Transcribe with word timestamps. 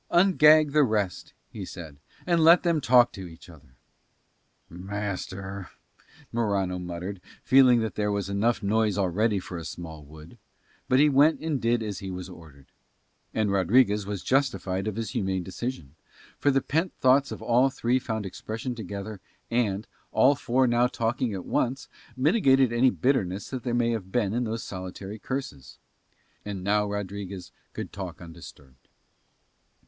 "Ungag 0.09 0.71
the 0.71 0.81
rest," 0.81 1.33
he 1.51 1.63
said, 1.63 1.97
"and 2.25 2.43
let 2.43 2.63
them 2.63 2.81
talk 2.81 3.11
to 3.11 3.27
each 3.27 3.49
other." 3.51 3.75
"Master," 4.67 5.69
Morano 6.31 6.79
muttered, 6.79 7.21
feeling 7.43 7.81
that 7.81 7.93
there 7.93 8.11
was 8.11 8.27
enough 8.27 8.63
noise 8.63 8.97
already 8.97 9.37
for 9.37 9.59
a 9.59 9.63
small 9.63 10.03
wood, 10.03 10.39
but 10.89 10.97
he 10.97 11.07
went 11.07 11.39
and 11.39 11.61
did 11.61 11.83
as 11.83 11.99
he 11.99 12.09
was 12.09 12.29
ordered. 12.31 12.71
And 13.31 13.51
Rodriguez 13.51 14.07
was 14.07 14.23
justified 14.23 14.87
of 14.87 14.95
his 14.95 15.11
humane 15.11 15.43
decision, 15.43 15.93
for 16.39 16.49
the 16.49 16.61
pent 16.61 16.93
thoughts 16.99 17.31
of 17.31 17.43
all 17.43 17.69
three 17.69 17.99
found 17.99 18.25
expression 18.25 18.73
together 18.73 19.21
and, 19.51 19.85
all 20.11 20.33
four 20.33 20.65
now 20.65 20.87
talking 20.87 21.31
at 21.35 21.45
once, 21.45 21.87
mitigated 22.17 22.73
any 22.73 22.89
bitterness 22.89 23.49
there 23.49 23.75
may 23.75 23.91
have 23.91 24.11
been 24.11 24.33
in 24.33 24.45
those 24.45 24.63
solitary 24.63 25.19
curses. 25.19 25.77
And 26.43 26.63
now 26.63 26.87
Rodriguez 26.89 27.51
could 27.73 27.93
talk 27.93 28.19
undisturbed. 28.19 28.87